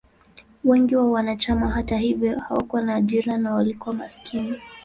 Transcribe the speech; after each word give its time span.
Wengi 0.63 0.95
wa 0.95 1.11
wanachama, 1.11 1.69
hata 1.69 1.97
hivyo, 1.97 2.39
hawakuwa 2.39 2.81
na 2.81 2.95
ajira 2.95 3.37
na 3.37 3.53
walikuwa 3.53 3.95
maskini. 3.95 4.57